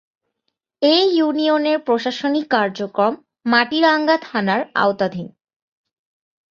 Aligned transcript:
এ 0.81 0.95
ইউনিয়নের 1.15 1.77
প্রশাসনিক 1.79 2.45
কার্যক্রম 2.47 3.13
মাটিরাঙ্গা 3.45 4.17
থানার 4.21 4.61
আওতাধীন। 4.75 5.27